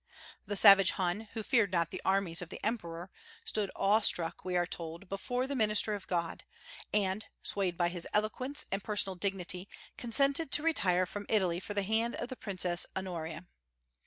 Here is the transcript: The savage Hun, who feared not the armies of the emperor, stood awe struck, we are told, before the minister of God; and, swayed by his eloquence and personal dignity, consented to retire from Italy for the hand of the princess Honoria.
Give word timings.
The 0.47 0.55
savage 0.55 0.93
Hun, 0.93 1.27
who 1.35 1.43
feared 1.43 1.71
not 1.71 1.91
the 1.91 2.01
armies 2.03 2.41
of 2.41 2.49
the 2.49 2.59
emperor, 2.65 3.11
stood 3.45 3.69
awe 3.75 3.99
struck, 4.01 4.43
we 4.43 4.57
are 4.57 4.65
told, 4.65 5.07
before 5.07 5.45
the 5.45 5.53
minister 5.53 5.93
of 5.93 6.07
God; 6.07 6.43
and, 6.91 7.27
swayed 7.43 7.77
by 7.77 7.89
his 7.89 8.07
eloquence 8.11 8.65
and 8.71 8.83
personal 8.83 9.13
dignity, 9.15 9.69
consented 9.97 10.51
to 10.53 10.63
retire 10.63 11.05
from 11.05 11.27
Italy 11.29 11.59
for 11.59 11.75
the 11.75 11.83
hand 11.83 12.15
of 12.15 12.29
the 12.29 12.35
princess 12.35 12.87
Honoria. 12.95 13.45